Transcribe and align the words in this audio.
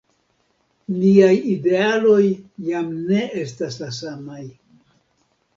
Niaj 1.01 1.35
idealoj 1.55 2.25
jam 2.71 2.89
ne 3.13 3.23
estas 3.45 3.81
la 3.85 3.91
samaj. 4.03 4.43